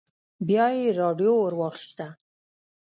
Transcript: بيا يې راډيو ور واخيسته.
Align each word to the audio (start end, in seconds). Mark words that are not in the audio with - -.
بيا 0.47 0.65
يې 0.77 0.85
راډيو 0.99 1.33
ور 1.41 1.53
واخيسته. 1.59 2.07